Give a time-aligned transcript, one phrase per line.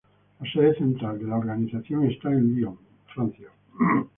[0.39, 2.75] La sede central de la organización está en Lyon,
[3.13, 3.49] Francia.